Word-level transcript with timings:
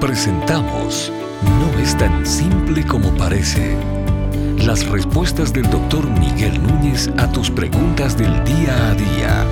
Presentamos 0.00 1.10
No 1.42 1.78
es 1.80 1.96
tan 1.96 2.26
simple 2.26 2.86
como 2.86 3.16
parece. 3.16 3.78
Las 4.58 4.86
respuestas 4.86 5.54
del 5.54 5.70
doctor 5.70 6.06
Miguel 6.20 6.62
Núñez 6.62 7.08
a 7.16 7.32
tus 7.32 7.50
preguntas 7.50 8.16
del 8.16 8.44
día 8.44 8.90
a 8.90 8.94
día. 8.94 9.46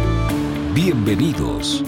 Bienvenidos. 0.75 1.83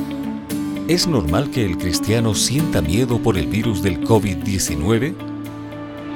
¿Es 0.88 1.06
normal 1.06 1.50
que 1.50 1.66
el 1.66 1.76
cristiano 1.76 2.34
sienta 2.34 2.80
miedo 2.80 3.22
por 3.22 3.36
el 3.36 3.46
virus 3.46 3.82
del 3.82 4.00
COVID-19? 4.00 5.14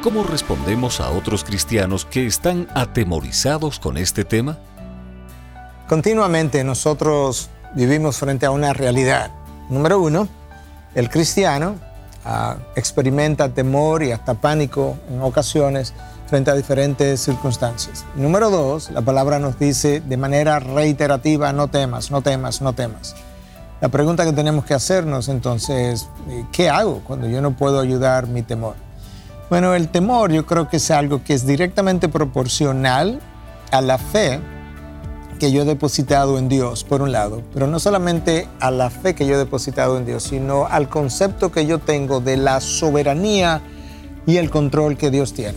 ¿Cómo 0.03 0.25
respondemos 0.25 0.99
a 1.01 1.11
otros 1.11 1.45
cristianos 1.45 2.07
que 2.07 2.25
están 2.25 2.69
atemorizados 2.75 3.79
con 3.79 3.99
este 3.99 4.25
tema? 4.25 4.59
Continuamente 5.87 6.65
nosotros 6.65 7.51
vivimos 7.75 8.17
frente 8.17 8.47
a 8.47 8.51
una 8.51 8.73
realidad. 8.73 9.31
Número 9.69 10.01
uno, 10.01 10.27
el 10.95 11.11
cristiano 11.11 11.90
ah, 12.25 12.57
experimenta 12.77 13.49
temor 13.49 14.03
y 14.03 14.13
hasta 14.13 14.35
pánico 14.35 14.97
en 15.11 15.23
ocasiones 15.23 15.95
frente 16.27 16.51
a 16.51 16.55
diferentes 16.55 17.21
circunstancias. 17.21 18.05
Número 18.15 18.51
dos, 18.51 18.91
la 18.91 19.01
palabra 19.01 19.39
nos 19.39 19.59
dice 19.59 20.01
de 20.01 20.17
manera 20.17 20.61
reiterativa, 20.61 21.53
no 21.53 21.69
temas, 21.69 22.11
no 22.11 22.23
temas, 22.23 22.63
no 22.63 22.73
temas. 22.73 23.17
La 23.81 23.89
pregunta 23.89 24.25
que 24.25 24.33
tenemos 24.33 24.65
que 24.65 24.75
hacernos 24.75 25.29
entonces 25.29 26.07
es, 26.07 26.09
¿qué 26.53 26.69
hago 26.69 27.01
cuando 27.05 27.27
yo 27.29 27.41
no 27.41 27.53
puedo 27.53 27.81
ayudar 27.81 28.27
mi 28.27 28.43
temor? 28.43 28.77
Bueno, 29.49 29.75
el 29.75 29.89
temor 29.89 30.31
yo 30.31 30.47
creo 30.47 30.69
que 30.69 30.77
es 30.77 30.91
algo 30.91 31.25
que 31.25 31.35
es 31.35 31.45
directamente 31.45 32.09
proporcional 32.09 33.21
a 33.73 33.81
la 33.81 33.99
fe 33.99 34.39
que 35.41 35.51
yo 35.51 35.63
he 35.63 35.65
depositado 35.65 36.39
en 36.39 36.49
Dios, 36.49 36.85
por 36.85 37.01
un 37.01 37.11
lado, 37.11 37.43
pero 37.55 37.67
no 37.67 37.81
solamente 37.81 38.47
a 38.61 38.71
la 38.71 38.91
fe 38.91 39.15
que 39.15 39.27
yo 39.27 39.35
he 39.35 39.39
depositado 39.39 39.97
en 39.97 40.05
Dios, 40.05 40.23
sino 40.25 40.67
al 40.67 40.89
concepto 40.89 41.51
que 41.51 41.67
yo 41.67 41.79
tengo 41.79 42.21
de 42.21 42.37
la 42.37 42.61
soberanía 42.61 43.63
y 44.27 44.37
el 44.37 44.51
control 44.51 44.99
que 44.99 45.11
Dios 45.11 45.33
tiene. 45.33 45.57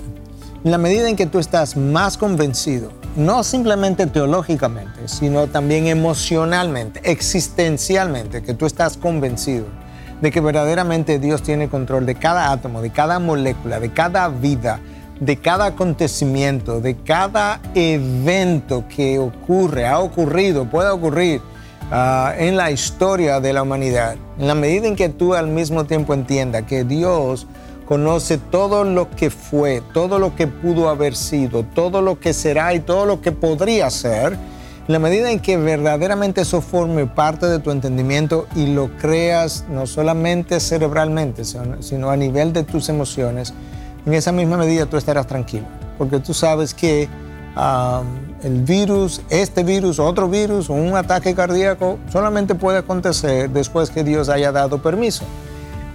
En 0.64 0.72
la 0.72 0.78
medida 0.78 1.10
en 1.10 1.18
que 1.18 1.26
tú 1.26 1.38
estás 1.38 1.76
más 1.76 2.18
convencido, 2.18 2.92
no 3.18 3.44
simplemente 3.44 4.08
teológicamente, 4.08 5.08
sino 5.08 5.48
también 5.48 5.88
emocionalmente, 5.88 7.02
existencialmente, 7.04 8.42
que 8.42 8.54
tú 8.54 8.66
estás 8.66 8.96
convencido 8.96 9.66
de 10.22 10.32
que 10.32 10.40
verdaderamente 10.40 11.20
Dios 11.20 11.44
tiene 11.44 11.68
control 11.68 12.06
de 12.06 12.16
cada 12.16 12.54
átomo, 12.54 12.82
de 12.82 12.92
cada 12.92 13.20
molécula, 13.20 13.82
de 13.82 13.92
cada 13.92 14.30
vida, 14.30 14.80
de 15.20 15.38
cada 15.38 15.66
acontecimiento, 15.66 16.82
de 16.82 16.96
cada 16.96 17.60
evento 17.76 18.86
que 18.88 19.20
ocurre, 19.20 19.88
ha 19.88 20.00
ocurrido, 20.00 20.66
puede 20.66 20.90
ocurrir 20.90 21.42
uh, 21.92 22.38
en 22.38 22.58
la 22.58 22.72
historia 22.72 23.40
de 23.40 23.54
la 23.54 23.64
humanidad. 23.64 24.16
En 24.40 24.48
la 24.48 24.56
medida 24.56 24.88
en 24.88 24.96
que 24.96 25.10
tú 25.10 25.34
al 25.34 25.48
mismo 25.48 25.86
tiempo 25.86 26.14
entiendas 26.14 26.64
que 26.64 26.84
Dios 26.84 27.48
conoce 27.86 28.38
todo 28.38 28.84
lo 28.84 29.10
que 29.12 29.30
fue, 29.30 29.82
todo 29.94 30.18
lo 30.20 30.36
que 30.36 30.48
pudo 30.48 30.90
haber 30.90 31.16
sido, 31.16 31.64
todo 31.64 32.02
lo 32.02 32.20
que 32.20 32.34
será 32.34 32.74
y 32.74 32.80
todo 32.80 33.06
lo 33.06 33.22
que 33.22 33.32
podría 33.32 33.90
ser, 33.90 34.38
en 34.86 34.92
la 34.92 35.00
medida 35.00 35.32
en 35.32 35.40
que 35.40 35.56
verdaderamente 35.58 36.42
eso 36.42 36.60
forme 36.60 37.06
parte 37.06 37.46
de 37.46 37.60
tu 37.60 37.72
entendimiento 37.72 38.48
y 38.56 38.68
lo 38.68 38.90
creas 38.98 39.64
no 39.70 39.88
solamente 39.88 40.60
cerebralmente, 40.60 41.44
sino 41.46 42.10
a 42.10 42.18
nivel 42.18 42.52
de 42.52 42.64
tus 42.64 42.90
emociones, 42.90 43.54
en 44.06 44.14
esa 44.14 44.32
misma 44.32 44.58
medida 44.58 44.86
tú 44.86 44.98
estarás 44.98 45.28
tranquilo, 45.28 45.66
porque 45.98 46.20
tú 46.20 46.34
sabes 46.34 46.74
que 46.74 47.08
el 48.44 48.62
virus, 48.64 49.22
este 49.30 49.64
virus, 49.64 50.00
otro 50.00 50.28
virus 50.28 50.70
un 50.70 50.96
ataque 50.96 51.36
cardíaco 51.36 52.00
solamente 52.12 52.56
puede 52.56 52.80
acontecer 52.80 53.50
después 53.50 53.90
que 53.92 54.04
Dios 54.04 54.30
haya 54.30 54.52
dado 54.52 54.82
permiso. 54.82 55.24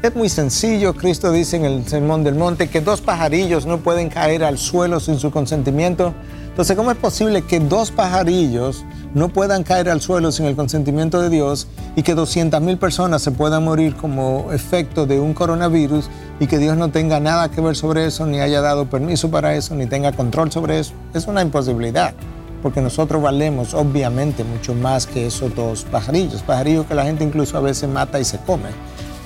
Es 0.01 0.15
muy 0.15 0.29
sencillo, 0.29 0.95
Cristo 0.95 1.33
dice 1.33 1.57
en 1.57 1.65
el 1.65 1.85
Sermón 1.89 2.23
del 2.23 2.37
Monte 2.37 2.69
que 2.69 2.81
dos 2.81 3.01
pajarillos 3.01 3.67
no 3.67 3.79
pueden 3.79 4.09
caer 4.09 4.45
al 4.45 4.57
suelo 4.57 5.01
sin 5.01 5.19
su 5.19 5.33
consentimiento. 5.33 6.15
Entonces, 6.59 6.77
¿cómo 6.77 6.91
es 6.91 6.97
posible 6.97 7.43
que 7.43 7.61
dos 7.61 7.93
pajarillos 7.93 8.85
no 9.15 9.29
puedan 9.29 9.63
caer 9.63 9.89
al 9.89 10.01
suelo 10.01 10.33
sin 10.33 10.45
el 10.45 10.57
consentimiento 10.57 11.23
de 11.23 11.31
Dios 11.31 11.69
y 11.95 12.03
que 12.03 12.17
200 12.17 12.61
mil 12.61 12.79
personas 12.79 13.23
se 13.23 13.31
puedan 13.31 13.63
morir 13.63 13.95
como 13.95 14.53
efecto 14.53 15.07
de 15.07 15.21
un 15.21 15.35
coronavirus 15.35 16.11
y 16.41 16.49
que 16.49 16.59
Dios 16.59 16.77
no 16.77 16.91
tenga 16.91 17.21
nada 17.21 17.49
que 17.49 17.61
ver 17.61 17.77
sobre 17.77 18.07
eso, 18.07 18.27
ni 18.27 18.41
haya 18.41 18.61
dado 18.61 18.91
permiso 18.91 19.31
para 19.31 19.55
eso, 19.55 19.77
ni 19.77 19.87
tenga 19.87 20.11
control 20.11 20.51
sobre 20.51 20.81
eso? 20.81 20.95
Es 21.15 21.29
una 21.29 21.43
imposibilidad, 21.43 22.13
porque 22.61 22.81
nosotros 22.81 23.23
valemos 23.23 23.73
obviamente 23.73 24.43
mucho 24.43 24.75
más 24.75 25.07
que 25.07 25.29
esos 25.29 25.55
dos 25.55 25.85
pajarillos, 25.85 26.43
pajarillos 26.43 26.87
que 26.87 26.97
la 26.97 27.05
gente 27.05 27.23
incluso 27.23 27.57
a 27.57 27.61
veces 27.61 27.89
mata 27.89 28.19
y 28.19 28.25
se 28.25 28.39
come 28.39 28.71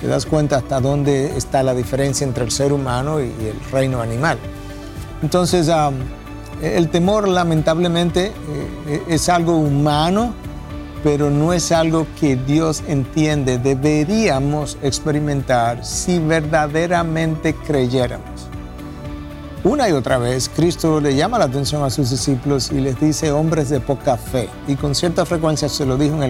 te 0.01 0.05
das 0.05 0.27
cuenta 0.27 0.57
hasta 0.57 0.79
dónde 0.79 1.35
está 1.35 1.63
la 1.63 1.73
diferencia 1.73 2.27
entre 2.27 2.43
el 2.43 2.51
ser 2.51 2.73
humano 2.73 3.19
y 3.21 3.23
el 3.23 3.71
reino 3.71 4.01
animal. 4.01 4.37
Entonces, 5.23 5.71
el 6.63 6.89
temor 6.89 7.27
lamentablemente 7.27 8.31
eh, 8.87 9.03
es 9.09 9.27
algo 9.27 9.57
humano, 9.57 10.33
pero 11.03 11.29
no 11.29 11.51
es 11.51 11.71
algo 11.71 12.07
que 12.19 12.37
Dios 12.37 12.83
entiende. 12.87 13.57
Deberíamos 13.57 14.77
experimentar 14.81 15.85
si 15.85 16.19
verdaderamente 16.19 17.53
creyéramos. 17.53 18.47
Una 19.65 19.87
y 19.87 19.93
otra 19.93 20.17
vez, 20.17 20.49
Cristo 20.53 20.99
le 20.99 21.15
llama 21.15 21.39
la 21.39 21.45
atención 21.45 21.83
a 21.83 21.89
sus 21.89 22.09
discípulos 22.09 22.71
y 22.71 22.81
les 22.81 22.99
dice 22.99 23.31
hombres 23.31 23.69
de 23.69 23.79
poca 23.79 24.17
fe. 24.17 24.49
Y 24.67 24.75
con 24.75 24.93
cierta 24.95 25.25
frecuencia 25.25 25.69
se 25.69 25.85
lo 25.85 25.97
dijo 25.97 26.15
en 26.15 26.23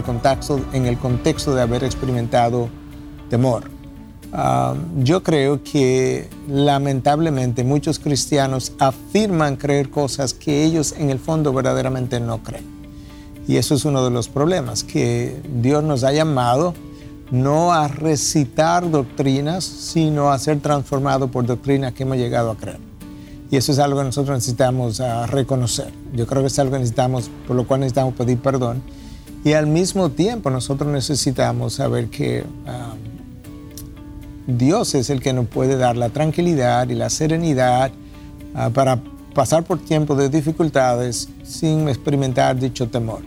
el 0.86 0.98
contexto 0.98 1.56
de 1.56 1.62
haber 1.62 1.84
experimentado 1.84 2.70
temor. 3.30 3.73
Ah, 4.36 4.74
yo 4.98 5.22
creo 5.22 5.64
que 5.64 6.28
lamentablemente 6.50 7.64
muchos 7.64 8.00
cristianos 8.00 8.74
afirman 8.80 9.58
creer 9.58 9.92
cosas 9.92 10.34
que 10.34 10.66
ellos 10.66 10.96
en 10.98 11.12
el 11.12 11.20
fondo 11.20 11.54
verdaderamente 11.54 12.20
no 12.20 12.42
creen. 12.42 12.66
Y 13.48 13.58
eso 13.58 13.76
es 13.76 13.86
uno 13.86 14.04
de 14.04 14.10
los 14.10 14.30
problemas, 14.30 14.84
que 14.84 15.40
Dios 15.62 15.84
nos 15.84 16.04
ha 16.04 16.12
llamado 16.14 16.74
no 17.30 17.74
a 17.74 17.88
recitar 17.88 18.90
doctrinas, 18.90 19.64
sino 19.64 20.32
a 20.32 20.40
ser 20.40 20.60
transformados 20.62 21.30
por 21.30 21.46
doctrinas 21.46 21.94
que 21.94 22.04
hemos 22.04 22.18
llegado 22.18 22.50
a 22.50 22.58
creer. 22.58 22.80
Y 23.52 23.58
eso 23.58 23.72
es 23.72 23.78
algo 23.78 24.00
que 24.00 24.06
nosotros 24.06 24.36
necesitamos 24.36 25.00
ah, 25.00 25.28
reconocer. 25.28 25.92
Yo 26.16 26.26
creo 26.26 26.42
que 26.42 26.48
es 26.48 26.58
algo 26.58 26.74
que 26.74 26.80
necesitamos, 26.80 27.30
por 27.48 27.56
lo 27.56 27.68
cual 27.68 27.82
necesitamos 27.82 28.16
pedir 28.16 28.40
perdón. 28.40 28.82
Y 29.44 29.54
al 29.54 29.68
mismo 29.68 30.10
tiempo 30.10 30.50
nosotros 30.50 30.92
necesitamos 30.92 31.74
saber 31.74 32.08
que 32.10 32.46
ah, 32.66 32.94
Dios 34.48 34.94
es 34.96 35.10
el 35.10 35.22
que 35.22 35.34
nos 35.34 35.48
puede 35.48 35.78
dar 35.78 35.96
la 35.96 36.10
tranquilidad 36.10 36.90
y 36.90 36.96
la 36.96 37.10
serenidad 37.10 37.92
ah, 38.56 38.70
para 38.70 39.00
pasar 39.34 39.64
por 39.64 39.80
tiempos 39.80 40.18
de 40.18 40.30
dificultades 40.30 41.30
sin 41.44 41.88
experimentar 41.90 42.58
dicho 42.60 42.88
temor. 42.90 43.22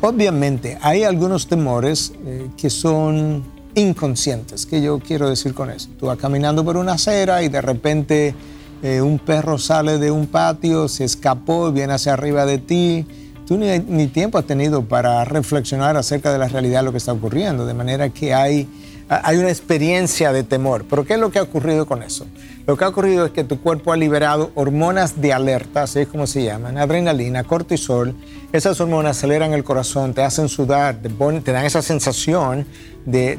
Obviamente 0.00 0.76
hay 0.82 1.04
algunos 1.04 1.46
temores 1.46 2.12
eh, 2.26 2.48
que 2.56 2.68
son 2.68 3.42
inconscientes, 3.74 4.66
que 4.66 4.82
yo 4.82 4.98
quiero 4.98 5.28
decir 5.28 5.54
con 5.54 5.70
eso. 5.70 5.88
Tú 5.98 6.06
vas 6.06 6.18
caminando 6.18 6.64
por 6.64 6.76
una 6.76 6.92
acera 6.92 7.42
y 7.42 7.48
de 7.48 7.62
repente 7.62 8.34
eh, 8.82 9.00
un 9.00 9.18
perro 9.18 9.56
sale 9.56 9.98
de 9.98 10.10
un 10.10 10.26
patio, 10.26 10.88
se 10.88 11.04
escapó 11.04 11.72
viene 11.72 11.94
hacia 11.94 12.12
arriba 12.12 12.44
de 12.44 12.58
ti. 12.58 13.06
Tú 13.46 13.56
ni, 13.56 13.78
ni 13.78 14.08
tiempo 14.08 14.38
has 14.38 14.46
tenido 14.46 14.84
para 14.84 15.24
reflexionar 15.24 15.96
acerca 15.96 16.32
de 16.32 16.38
la 16.38 16.48
realidad 16.48 16.80
de 16.80 16.84
lo 16.84 16.92
que 16.92 16.98
está 16.98 17.12
ocurriendo, 17.12 17.66
de 17.66 17.74
manera 17.74 18.10
que 18.10 18.34
hay 18.34 18.68
hay 19.08 19.36
una 19.36 19.48
experiencia 19.48 20.32
de 20.32 20.42
temor. 20.42 20.84
¿Pero 20.88 21.04
qué 21.04 21.14
es 21.14 21.20
lo 21.20 21.30
que 21.30 21.38
ha 21.38 21.42
ocurrido 21.42 21.86
con 21.86 22.02
eso? 22.02 22.26
Lo 22.66 22.76
que 22.76 22.84
ha 22.84 22.88
ocurrido 22.88 23.26
es 23.26 23.32
que 23.32 23.44
tu 23.44 23.60
cuerpo 23.60 23.92
ha 23.92 23.96
liberado 23.96 24.50
hormonas 24.54 25.20
de 25.20 25.32
alerta, 25.32 25.82
así 25.82 26.00
es 26.00 26.08
como 26.08 26.26
se 26.26 26.44
llaman, 26.44 26.78
adrenalina, 26.78 27.44
cortisol. 27.44 28.14
Esas 28.52 28.80
hormonas 28.80 29.18
aceleran 29.18 29.52
el 29.52 29.64
corazón, 29.64 30.14
te 30.14 30.22
hacen 30.22 30.48
sudar, 30.48 30.96
te, 30.96 31.52
dan 31.52 31.66
esa 31.66 31.82
sensación 31.82 32.60
um, 32.60 33.12
de, 33.12 33.38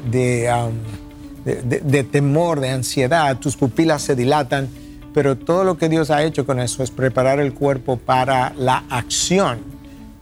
de, 1.44 2.04
temor, 2.04 2.60
de 2.60 2.70
ansiedad, 2.70 3.36
tus 3.38 3.56
pupilas 3.56 4.02
se 4.02 4.14
dilatan, 4.14 4.68
pero 5.12 5.36
todo 5.36 5.64
lo 5.64 5.76
que 5.76 5.88
Dios 5.88 6.10
ha 6.10 6.22
hecho 6.22 6.46
con 6.46 6.60
eso 6.60 6.82
es 6.82 6.90
preparar 6.90 7.40
el 7.40 7.54
cuerpo 7.54 7.96
para 7.96 8.52
la 8.56 8.84
acción. 8.90 9.58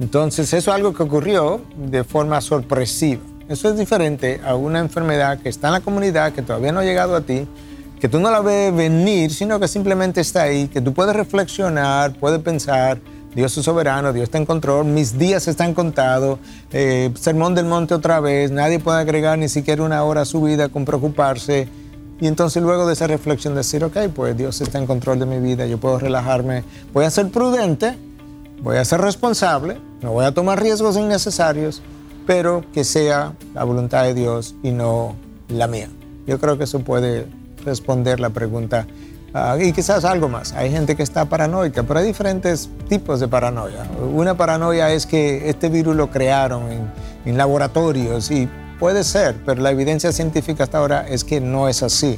Entonces, 0.00 0.52
eso 0.52 0.70
es 0.70 0.74
algo 0.74 0.94
que 0.94 1.02
ocurrió 1.02 1.60
de 1.76 2.04
forma 2.04 2.40
sorpresiva. 2.40 3.20
Eso 3.48 3.68
es 3.68 3.76
diferente 3.78 4.40
a 4.42 4.54
una 4.54 4.78
enfermedad 4.78 5.38
que 5.38 5.50
está 5.50 5.68
en 5.68 5.74
la 5.74 5.80
comunidad, 5.80 6.32
que 6.32 6.40
todavía 6.40 6.72
no 6.72 6.80
ha 6.80 6.84
llegado 6.84 7.14
a 7.14 7.20
ti, 7.20 7.46
que 8.00 8.08
tú 8.08 8.18
no 8.18 8.30
la 8.30 8.40
ves 8.40 8.74
venir, 8.74 9.32
sino 9.32 9.60
que 9.60 9.68
simplemente 9.68 10.22
está 10.22 10.44
ahí, 10.44 10.66
que 10.68 10.80
tú 10.80 10.94
puedes 10.94 11.14
reflexionar, 11.14 12.14
puedes 12.14 12.40
pensar, 12.40 13.00
Dios 13.34 13.56
es 13.58 13.64
soberano, 13.64 14.14
Dios 14.14 14.24
está 14.24 14.38
en 14.38 14.46
control, 14.46 14.86
mis 14.86 15.18
días 15.18 15.46
están 15.46 15.74
contados, 15.74 16.38
eh, 16.72 17.10
sermón 17.20 17.54
del 17.54 17.66
monte 17.66 17.92
otra 17.92 18.18
vez, 18.20 18.50
nadie 18.50 18.78
puede 18.78 19.00
agregar 19.00 19.38
ni 19.38 19.50
siquiera 19.50 19.82
una 19.82 20.02
hora 20.04 20.22
a 20.22 20.24
su 20.24 20.40
vida 20.40 20.70
con 20.70 20.86
preocuparse. 20.86 21.68
Y 22.20 22.28
entonces 22.28 22.62
luego 22.62 22.86
de 22.86 22.94
esa 22.94 23.08
reflexión 23.08 23.54
decir, 23.54 23.84
ok, 23.84 24.08
pues 24.14 24.36
Dios 24.36 24.60
está 24.62 24.78
en 24.78 24.86
control 24.86 25.18
de 25.18 25.26
mi 25.26 25.38
vida, 25.38 25.66
yo 25.66 25.78
puedo 25.78 25.98
relajarme, 25.98 26.64
voy 26.94 27.04
a 27.04 27.10
ser 27.10 27.28
prudente, 27.30 27.98
voy 28.62 28.78
a 28.78 28.84
ser 28.86 29.02
responsable, 29.02 29.78
no 30.00 30.12
voy 30.12 30.24
a 30.24 30.32
tomar 30.32 30.62
riesgos 30.62 30.96
innecesarios, 30.96 31.82
pero 32.26 32.64
que 32.72 32.84
sea 32.84 33.32
la 33.54 33.64
voluntad 33.64 34.04
de 34.04 34.14
Dios 34.14 34.54
y 34.62 34.70
no 34.70 35.16
la 35.48 35.66
mía. 35.66 35.88
Yo 36.26 36.38
creo 36.38 36.56
que 36.58 36.64
eso 36.64 36.80
puede 36.80 37.26
responder 37.64 38.20
la 38.20 38.30
pregunta. 38.30 38.86
Ah, 39.32 39.56
y 39.60 39.72
quizás 39.72 40.04
algo 40.04 40.28
más. 40.28 40.52
Hay 40.52 40.70
gente 40.70 40.94
que 40.94 41.02
está 41.02 41.24
paranoica, 41.24 41.82
pero 41.82 42.00
hay 42.00 42.06
diferentes 42.06 42.70
tipos 42.88 43.20
de 43.20 43.28
paranoia. 43.28 43.84
Una 44.14 44.36
paranoia 44.36 44.92
es 44.92 45.06
que 45.06 45.48
este 45.50 45.68
virus 45.68 45.96
lo 45.96 46.10
crearon 46.10 46.70
en, 46.70 46.90
en 47.24 47.36
laboratorios 47.36 48.30
y 48.30 48.48
puede 48.78 49.02
ser, 49.02 49.36
pero 49.44 49.60
la 49.60 49.70
evidencia 49.70 50.12
científica 50.12 50.64
hasta 50.64 50.78
ahora 50.78 51.06
es 51.08 51.24
que 51.24 51.40
no 51.40 51.68
es 51.68 51.82
así. 51.82 52.16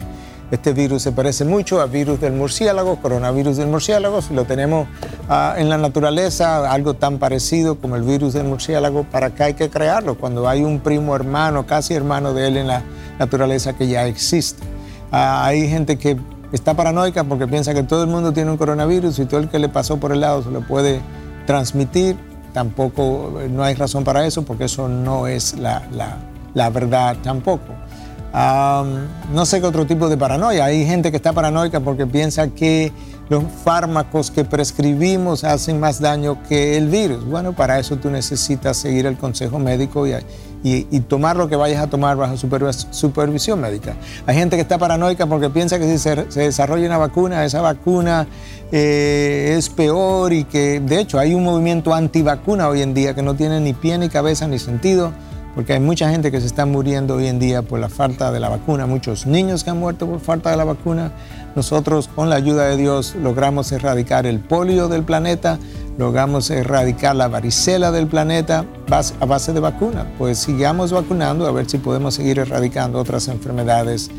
Este 0.51 0.73
virus 0.73 1.03
se 1.03 1.11
parece 1.11 1.45
mucho 1.45 1.81
al 1.81 1.91
virus 1.91 2.21
del 2.21 2.33
murciélago, 2.33 3.01
coronavirus 3.01 3.57
del 3.57 3.67
murciélago. 3.67 4.23
Si 4.23 4.33
lo 4.33 4.45
tenemos 4.45 4.87
ah, 5.29 5.55
en 5.57 5.69
la 5.69 5.79
naturaleza, 5.79 6.71
algo 6.71 6.95
tan 6.95 7.19
parecido 7.19 7.77
como 7.79 7.97
el 7.97 8.03
virus 8.03 8.35
del 8.35 8.45
murciélago, 8.45 9.05
¿para 9.05 9.35
qué 9.35 9.43
hay 9.45 9.55
que 9.55 9.71
crearlo? 9.71 10.17
Cuando 10.17 10.49
hay 10.49 10.63
un 10.63 10.81
primo 10.81 11.15
hermano, 11.15 11.67
casi 11.67 11.95
hermano 11.95 12.33
de 12.35 12.49
él 12.49 12.57
en 12.57 12.67
la 12.69 12.83
naturaleza 13.19 13.75
que 13.75 13.89
ya 13.89 14.07
existe. 14.07 14.63
Ah, 15.13 15.47
hay 15.47 15.69
gente 15.69 15.99
que 15.99 16.17
está 16.53 16.75
paranoica 16.75 17.25
porque 17.25 17.47
piensa 17.47 17.75
que 17.75 17.83
todo 17.83 18.03
el 18.03 18.11
mundo 18.11 18.33
tiene 18.33 18.51
un 18.51 18.57
coronavirus 18.57 19.19
y 19.19 19.27
todo 19.27 19.41
el 19.41 19.49
que 19.49 19.59
le 19.59 19.69
pasó 19.69 19.99
por 19.99 20.13
el 20.13 20.21
lado 20.21 20.43
se 20.43 20.51
lo 20.51 20.61
puede 20.63 21.01
transmitir. 21.47 22.17
Tampoco, 22.53 23.41
no 23.51 23.63
hay 23.63 23.75
razón 23.75 24.03
para 24.03 24.27
eso 24.27 24.43
porque 24.43 24.65
eso 24.65 24.89
no 24.89 25.27
es 25.27 25.57
la 25.59 26.71
verdad 26.71 27.17
tampoco 27.23 27.75
no 28.37 29.47
sé 29.47 29.61
qué 29.61 29.67
otro 29.67 29.87
tipo 29.87 30.09
de 30.09 30.17
paranoia. 30.17 30.67
Hay 30.67 30.85
gente 30.85 31.11
que 31.11 31.17
está 31.17 31.33
paranoica 31.33 31.81
porque 31.81 32.07
piensa 32.07 32.49
que 32.49 32.93
los 33.29 33.43
fármacos 33.65 34.31
que 34.31 34.45
prescribimos 34.45 35.43
hacen 35.43 35.81
más 35.81 36.01
daño 36.01 36.43
que 36.49 36.77
el 36.77 36.89
virus. 36.89 37.25
Bueno, 37.25 37.55
para 37.55 37.79
eso 37.79 37.97
tú 37.97 38.11
necesitas 38.11 38.77
seguir 38.77 39.07
el 39.07 39.17
consejo 39.17 39.59
médico 39.59 40.07
y, 40.07 41.01
tomar 41.09 41.37
lo 41.37 41.49
que 41.49 41.57
vayas 41.57 41.83
a 41.83 41.87
tomar 41.87 42.17
bajo 42.17 42.37
supervisión 42.37 43.61
médica. 43.61 43.95
Hay 44.27 44.37
gente 44.37 44.57
que 44.57 44.63
está 44.63 44.77
paranoica 44.77 45.27
porque 45.27 45.49
piensa 45.49 45.79
que 45.79 45.87
si 45.87 45.99
se, 45.99 46.15
desarrolla 46.41 46.87
una 46.87 46.99
vacuna, 46.99 47.45
esa 47.45 47.63
vacuna 47.63 48.27
eh, 48.71 49.55
es 49.57 49.71
peor 49.71 50.33
y 50.33 50.45
que 50.45 50.81
de 50.81 51.01
hecho 51.01 51.19
hay 51.19 51.35
un 51.35 51.45
movimiento 51.45 51.95
antivacuna 51.95 52.69
hoy 52.69 52.83
en 52.83 52.95
día 52.95 53.15
que 53.15 53.23
no 53.23 53.35
tiene 53.35 53.61
ni 53.61 53.73
pie 53.73 53.97
ni 53.97 54.09
cabeza 54.09 54.47
ni 54.49 54.59
sentido 54.59 55.13
porque 55.57 55.73
hay 55.73 55.81
mucha 55.81 56.11
gente 56.11 56.31
que 56.31 56.39
se 56.39 56.47
está 56.47 56.67
muriendo 56.67 57.15
hoy 57.15 57.29
en 57.29 57.39
día 57.39 57.63
por 57.63 57.81
la 57.81 57.89
falta 57.89 58.31
de 58.31 58.39
la 58.39 58.51
vacuna, 58.51 58.87
muchos 58.87 59.25
niños 59.25 59.65
que 59.65 59.71
han 59.71 59.81
muerto 59.81 60.07
por 60.07 60.21
falta 60.21 60.51
de 60.51 60.59
la 60.59 60.65
vacuna. 60.65 61.13
Nosotros, 61.57 62.09
con 62.15 62.29
la 62.29 62.37
ayuda 62.37 62.69
de 62.69 62.77
Dios, 62.77 63.15
logramos 63.15 63.73
erradicar 63.73 64.27
el 64.27 64.39
polio 64.39 64.89
del 64.89 65.03
planeta, 65.03 65.59
logramos 65.97 66.51
erradicar 66.51 67.17
la 67.17 67.29
varicela 67.29 67.91
del 67.91 68.07
planeta 68.07 68.67
a 69.19 69.25
base 69.25 69.55
de 69.55 69.61
vacuna. 69.61 70.07
Pues 70.19 70.37
sigamos 70.37 70.93
vacunando 70.93 71.47
a 71.47 71.53
ver 71.53 71.71
si 71.71 71.79
podemos 71.79 72.15
seguir 72.15 72.39
erradicando 72.39 72.99
otras 72.99 73.27
enfermedades 73.29 74.11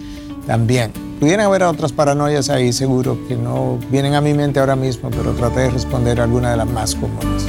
también. 0.48 0.92
Pudieran 1.20 1.46
haber 1.46 1.62
otras 1.62 1.92
paranoias 1.92 2.50
ahí, 2.50 2.74
seguro, 2.74 3.16
que 3.28 3.36
no 3.36 3.78
vienen 3.92 4.16
a 4.16 4.22
mi 4.22 4.34
mente 4.34 4.60
ahora 4.60 4.76
mismo, 4.76 5.12
pero 5.12 5.34
traté 5.34 5.60
de 5.60 5.70
responder 5.70 6.20
alguna 6.20 6.50
de 6.50 6.58
las 6.58 6.68
más 6.68 6.96
comunes. 6.96 7.46